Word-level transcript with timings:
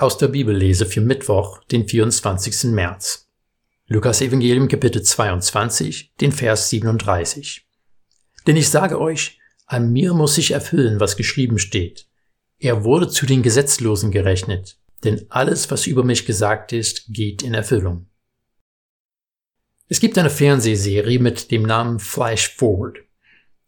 Aus 0.00 0.16
der 0.16 0.28
Bibellese 0.28 0.86
für 0.86 1.00
Mittwoch, 1.00 1.60
den 1.64 1.88
24. 1.88 2.70
März. 2.70 3.28
Lukas 3.88 4.20
Evangelium 4.20 4.68
Kapitel 4.68 5.02
22, 5.02 6.14
den 6.20 6.30
Vers 6.30 6.70
37. 6.70 7.66
Denn 8.46 8.56
ich 8.56 8.68
sage 8.68 9.00
euch, 9.00 9.40
an 9.66 9.92
mir 9.92 10.14
muss 10.14 10.36
sich 10.36 10.52
erfüllen, 10.52 11.00
was 11.00 11.16
geschrieben 11.16 11.58
steht. 11.58 12.06
Er 12.60 12.84
wurde 12.84 13.08
zu 13.08 13.26
den 13.26 13.42
Gesetzlosen 13.42 14.12
gerechnet, 14.12 14.78
denn 15.02 15.26
alles, 15.30 15.68
was 15.68 15.88
über 15.88 16.04
mich 16.04 16.26
gesagt 16.26 16.72
ist, 16.72 17.06
geht 17.08 17.42
in 17.42 17.54
Erfüllung. 17.54 18.06
Es 19.88 19.98
gibt 19.98 20.16
eine 20.16 20.30
Fernsehserie 20.30 21.18
mit 21.18 21.50
dem 21.50 21.64
Namen 21.64 21.98
Flash 21.98 22.54
Forward. 22.54 22.98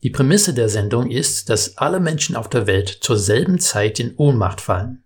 Die 0.05 0.11
Prämisse 0.11 0.55
der 0.55 0.69
Sendung 0.69 1.11
ist, 1.11 1.51
dass 1.51 1.77
alle 1.77 1.99
Menschen 1.99 2.37
auf 2.37 2.49
der 2.49 2.69
Welt 2.69 2.99
zur 3.01 3.19
selben 3.19 3.59
Zeit 3.59 3.99
in 3.99 4.15
Ohnmacht 4.15 4.61
fallen. 4.61 5.03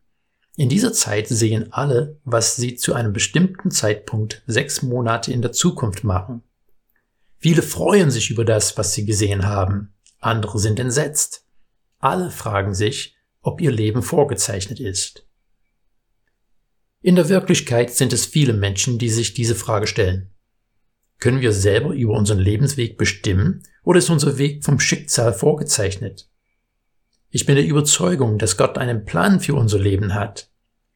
In 0.57 0.69
dieser 0.69 0.93
Zeit 0.93 1.27
sehen 1.29 1.73
alle, 1.73 2.21
was 2.25 2.57
sie 2.57 2.77
zu 2.77 2.95
einem 2.95 3.13
bestimmten 3.13 3.71
Zeitpunkt 3.71 4.43
sechs 4.47 4.83
Monate 4.83 5.33
in 5.33 5.43
der 5.43 5.53
Zukunft 5.53 6.05
machen. 6.05 6.43
Viele 7.39 7.63
freuen 7.63 8.11
sich 8.11 8.31
über 8.31 8.45
das, 8.45 8.79
was 8.79 8.95
sie 8.95 9.05
gesehen 9.05 9.45
haben, 9.45 9.95
andere 10.21 10.59
sind 10.59 10.79
entsetzt. 10.79 11.45
Alle 11.99 12.31
fragen 12.31 12.75
sich, 12.75 13.17
ob 13.43 13.61
ihr 13.61 13.73
Leben 13.73 14.03
vorgezeichnet 14.03 14.81
ist. 14.81 15.27
In 17.03 17.17
der 17.17 17.29
Wirklichkeit 17.29 17.91
sind 17.91 18.13
es 18.15 18.25
viele 18.25 18.55
Menschen, 18.55 18.99
die 18.99 19.11
sich 19.11 19.35
diese 19.35 19.55
Frage 19.55 19.87
stellen. 19.87 20.31
Können 21.19 21.43
wir 21.43 21.53
selber 21.53 21.93
über 21.93 22.15
unseren 22.15 22.39
Lebensweg 22.39 22.97
bestimmen 22.97 23.63
oder 23.83 23.99
ist 23.99 24.09
unser 24.09 24.39
Weg 24.39 24.65
vom 24.65 24.81
Schicksal 24.81 25.35
vorgezeichnet? 25.35 26.31
Ich 27.37 27.47
bin 27.47 27.57
der 27.57 27.67
Überzeugung, 27.67 28.39
dass 28.39 28.57
Gott 28.57 28.79
einen 28.79 29.05
Plan 29.05 29.41
für 29.41 29.57
unser 29.57 29.81
Leben 29.81 30.15
hat. 30.15 30.51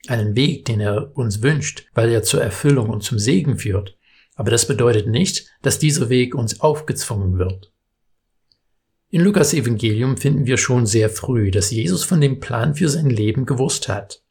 Einen 0.06 0.37
Weg, 0.37 0.66
den 0.66 0.79
er 0.79 1.10
uns 1.16 1.42
wünscht, 1.42 1.87
weil 1.95 2.10
er 2.10 2.23
zur 2.23 2.41
Erfüllung 2.41 2.91
und 2.91 3.02
zum 3.02 3.18
Segen 3.18 3.59
führt. 3.59 3.96
Aber 4.37 4.52
das 4.52 4.68
bedeutet 4.68 5.09
nicht, 5.09 5.48
dass 5.63 5.80
dieser 5.80 6.10
Weg 6.10 6.37
uns 6.37 6.60
aufgezwungen 6.60 7.38
wird. 7.38 7.73
In 9.10 9.23
Lukas 9.23 9.52
Evangelium 9.52 10.16
finden 10.16 10.46
wir 10.46 10.59
schon 10.59 10.87
sehr 10.87 11.10
früh, 11.10 11.51
dass 11.51 11.73
Jesus 11.73 12.04
von 12.04 12.21
dem 12.21 12.38
Plan 12.38 12.76
für 12.76 12.88
sein 12.88 13.10
Leben 13.10 13.45
gewusst 13.45 13.88
hat. 13.88 14.23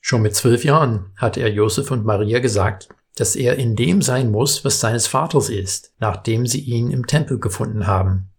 Schon 0.00 0.22
mit 0.22 0.34
zwölf 0.34 0.64
Jahren 0.64 1.12
hat 1.14 1.36
er 1.36 1.48
Josef 1.48 1.92
und 1.92 2.04
Maria 2.04 2.40
gesagt, 2.40 2.88
dass 3.14 3.36
er 3.36 3.54
in 3.54 3.76
dem 3.76 4.02
sein 4.02 4.32
muss, 4.32 4.64
was 4.64 4.80
seines 4.80 5.06
Vaters 5.06 5.48
ist, 5.48 5.94
nachdem 6.00 6.44
sie 6.44 6.62
ihn 6.62 6.90
im 6.90 7.06
Tempel 7.06 7.38
gefunden 7.38 7.86
haben. 7.86 8.31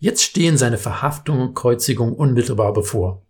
Jetzt 0.00 0.22
stehen 0.22 0.56
seine 0.56 0.78
Verhaftung 0.78 1.40
und 1.40 1.54
Kreuzigung 1.54 2.14
unmittelbar 2.14 2.72
bevor. 2.72 3.26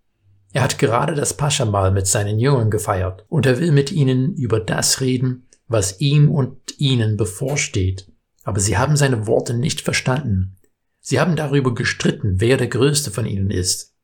Er 0.53 0.63
hat 0.63 0.79
gerade 0.79 1.15
das 1.15 1.37
Paschamal 1.37 1.91
mit 1.91 2.07
seinen 2.07 2.39
Jüngern 2.39 2.71
gefeiert 2.71 3.25
und 3.29 3.45
er 3.45 3.59
will 3.59 3.73
mit 3.73 3.91
ihnen 3.91 4.35
über 4.37 4.61
das 4.61 5.01
reden, 5.01 5.49
was 5.67 6.01
ihm 6.01 6.31
und 6.31 6.79
ihnen 6.79 7.17
bevorsteht. 7.17 8.11
Aber 8.45 8.61
sie 8.61 8.79
haben 8.79 8.97
seine 8.97 9.27
Worte 9.27 9.53
nicht 9.55 9.81
verstanden. 9.81 10.57
Sie 11.01 11.19
haben 11.19 11.35
darüber 11.35 11.75
gestritten, 11.75 12.41
wer 12.41 12.57
der 12.57 12.69
Größte 12.69 13.11
von 13.11 13.27
ihnen 13.27 13.51
ist. 13.51 13.95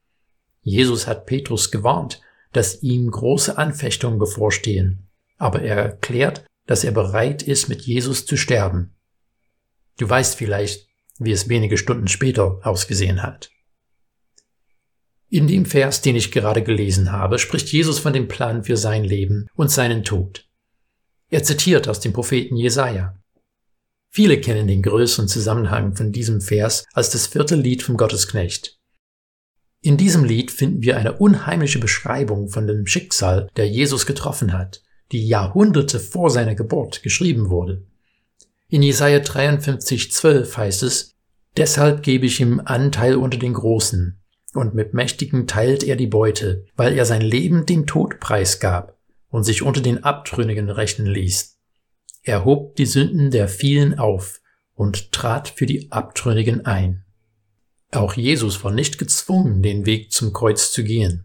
Jesus 0.63 1.07
hat 1.07 1.27
Petrus 1.27 1.71
gewarnt, 1.71 2.21
dass 2.53 2.83
ihm 2.83 3.09
große 3.11 3.57
Anfechtungen 3.59 4.19
bevorstehen, 4.19 5.09
aber 5.39 5.63
er 5.63 5.77
erklärt, 5.77 6.45
dass 6.67 6.83
er 6.83 6.91
bereit 6.91 7.45
ist, 7.45 7.69
mit 7.69 7.83
Jesus 7.83 8.27
zu 8.27 8.37
sterben. 8.37 8.97
Du 9.99 10.09
weißt 10.09 10.35
vielleicht, 10.35 10.89
wie 11.19 11.33
es 11.33 11.49
wenige 11.49 11.79
Stunden 11.79 12.09
später 12.09 12.61
ausgesehen 12.63 13.23
hat. 13.23 13.51
In 15.29 15.49
dem 15.49 15.67
Vers, 15.67 16.03
den 16.03 16.15
ich 16.15 16.31
gerade 16.31 16.63
gelesen 16.63 17.11
habe, 17.11 17.39
spricht 17.39 17.69
Jesus 17.73 17.99
von 17.99 18.13
dem 18.13 18.29
Plan 18.29 18.63
für 18.63 18.77
sein 18.77 19.05
Leben 19.05 19.49
und 19.55 19.71
seinen 19.71 20.05
Tod. 20.05 20.49
Er 21.29 21.43
zitiert 21.43 21.89
aus 21.89 21.99
dem 21.99 22.13
Propheten 22.13 22.57
Jesaja. 22.57 23.19
Viele 24.11 24.41
kennen 24.41 24.69
den 24.69 24.83
größeren 24.83 25.29
Zusammenhang 25.29 25.97
von 25.97 26.13
diesem 26.13 26.41
Vers 26.41 26.85
als 26.93 27.11
das 27.11 27.27
vierte 27.27 27.57
Lied 27.57 27.83
vom 27.83 27.97
Gottesknecht. 27.97 28.79
In 29.83 29.97
diesem 29.97 30.25
Lied 30.25 30.51
finden 30.51 30.83
wir 30.83 30.97
eine 30.97 31.19
unheimliche 31.19 31.79
Beschreibung 31.81 32.49
von 32.49 32.67
dem 32.67 32.87
Schicksal, 32.87 33.51
der 33.57 33.69
Jesus 33.69 34.07
getroffen 34.07 34.53
hat, 34.53 34.83
die 35.13 35.27
Jahrhunderte 35.27 36.01
vor 36.01 36.31
seiner 36.31 36.55
Geburt 36.55 37.03
geschrieben 37.03 37.51
wurde. 37.51 37.85
In 38.69 38.83
Jesaja 38.83 39.21
53, 39.21 40.11
12 40.11 40.57
heißt 40.57 40.83
es, 40.85 41.16
Deshalb 41.57 42.03
gebe 42.03 42.27
ich 42.27 42.41
ihm 42.41 42.61
Anteil 42.65 43.17
unter 43.17 43.39
den 43.39 43.55
Großen, 43.55 44.21
und 44.55 44.75
mit 44.75 44.95
Mächtigen 44.95 45.47
teilt 45.47 45.83
er 45.85 45.97
die 45.97 46.07
Beute, 46.07 46.65
weil 46.77 46.95
er 46.95 47.07
sein 47.07 47.23
Leben 47.23 47.67
dem 47.67 47.87
Tod 47.87 48.21
preisgab 48.21 48.97
und 49.29 49.45
sich 49.45 49.63
unter 49.63 49.81
den 49.81 50.05
Abtrünnigen 50.05 50.69
rechnen 50.71 51.07
ließ. 51.07 51.59
Er 52.23 52.45
hob 52.45 52.77
die 52.77 52.87
Sünden 52.87 53.31
der 53.31 53.49
vielen 53.49 53.99
auf 53.99 54.41
und 54.75 55.13
trat 55.13 55.49
für 55.49 55.67
die 55.67 55.91
Abtrünnigen 55.93 56.67
ein. 56.67 57.05
Auch 57.93 58.15
Jesus 58.15 58.63
war 58.65 58.73
nicht 58.73 58.99
gezwungen, 58.99 59.63
den 59.63 59.87
Weg 59.87 60.13
zum 60.13 60.33
Kreuz 60.33 60.73
zu 60.73 60.85
gehen. 60.85 61.25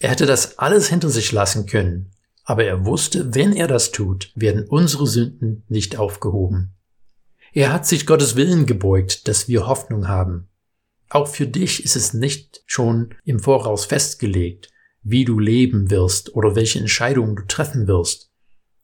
Er 0.00 0.10
hätte 0.10 0.26
das 0.26 0.58
alles 0.58 0.88
hinter 0.88 1.08
sich 1.08 1.32
lassen 1.32 1.66
können, 1.66 2.10
aber 2.44 2.64
er 2.64 2.84
wusste, 2.84 3.34
wenn 3.34 3.54
er 3.54 3.68
das 3.68 3.90
tut, 3.90 4.32
werden 4.34 4.66
unsere 4.68 5.06
Sünden 5.06 5.64
nicht 5.68 5.96
aufgehoben. 5.96 6.74
Er 7.54 7.72
hat 7.72 7.86
sich 7.86 8.06
Gottes 8.06 8.36
Willen 8.36 8.66
gebeugt, 8.66 9.26
dass 9.28 9.48
wir 9.48 9.66
Hoffnung 9.66 10.08
haben. 10.08 10.48
Auch 11.08 11.28
für 11.28 11.46
dich 11.46 11.84
ist 11.84 11.96
es 11.96 12.12
nicht 12.12 12.62
schon 12.66 13.14
im 13.24 13.38
Voraus 13.38 13.86
festgelegt, 13.86 14.70
wie 15.02 15.24
du 15.24 15.38
leben 15.38 15.90
wirst 15.90 16.34
oder 16.34 16.56
welche 16.56 16.80
Entscheidungen 16.80 17.36
du 17.36 17.44
treffen 17.46 17.86
wirst. 17.86 18.30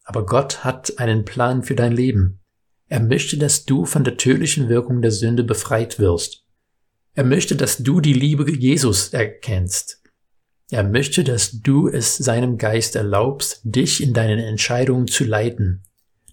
Aber 0.04 0.24
Gott 0.24 0.64
hat 0.64 0.98
einen 0.98 1.24
Plan 1.24 1.62
für 1.62 1.74
dein 1.74 1.92
Leben. 1.92 2.40
Er 2.86 3.00
möchte, 3.00 3.36
dass 3.36 3.64
du 3.64 3.84
von 3.84 4.04
der 4.04 4.16
tödlichen 4.16 4.68
Wirkung 4.68 5.02
der 5.02 5.12
Sünde 5.12 5.44
befreit 5.44 5.98
wirst. 5.98 6.44
Er 7.14 7.24
möchte, 7.24 7.56
dass 7.56 7.78
du 7.78 8.00
die 8.00 8.14
Liebe 8.14 8.50
Jesus 8.50 9.08
erkennst 9.08 10.00
er 10.70 10.84
möchte, 10.84 11.24
dass 11.24 11.50
du 11.62 11.88
es 11.88 12.16
seinem 12.16 12.56
Geist 12.56 12.94
erlaubst, 12.94 13.60
dich 13.64 14.00
in 14.00 14.14
deinen 14.14 14.38
Entscheidungen 14.38 15.08
zu 15.08 15.24
leiten, 15.24 15.82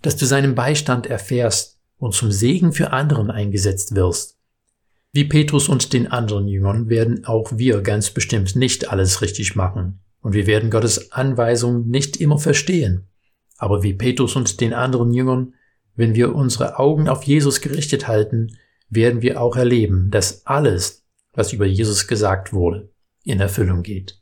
dass 0.04 0.16
du 0.16 0.28
seinen 0.28 0.54
Beistand 0.54 1.08
erfährst 1.08 1.77
und 1.98 2.14
zum 2.14 2.32
Segen 2.32 2.74
für 2.74 2.92
anderen 2.92 3.32
eingesetzt 3.32 3.96
wirst. 3.96 4.38
Wie 5.12 5.26
Petrus 5.26 5.70
und 5.70 5.94
den 5.94 6.08
anderen 6.08 6.48
Jüngern 6.48 6.90
werden 6.90 7.26
auch 7.26 7.58
wir 7.58 7.82
ganz 7.82 8.12
bestimmt 8.12 8.56
nicht 8.56 8.92
alles 8.92 9.22
richtig 9.22 9.56
machen, 9.56 10.00
und 10.22 10.34
wir 10.34 10.46
werden 10.46 10.70
Gottes 10.70 11.12
Anweisungen 11.12 11.88
nicht 11.88 12.18
immer 12.18 12.38
verstehen. 12.38 13.08
Aber 13.58 13.84
wie 13.84 13.94
Petrus 13.94 14.36
und 14.36 14.60
den 14.62 14.74
anderen 14.74 15.14
Jüngern, 15.14 15.54
wenn 15.96 16.16
wir 16.16 16.36
unsere 16.36 16.78
Augen 16.78 17.08
auf 17.08 17.24
Jesus 17.24 17.62
gerichtet 17.62 18.08
halten, 18.08 18.58
werden 18.90 19.22
wir 19.22 19.42
auch 19.42 19.56
erleben, 19.56 20.12
dass 20.12 20.46
alles, 20.46 21.06
was 21.34 21.54
über 21.54 21.66
Jesus 21.66 22.08
gesagt 22.08 22.54
wurde, 22.54 22.90
in 23.24 23.40
Erfüllung 23.40 23.84
geht. 23.84 24.22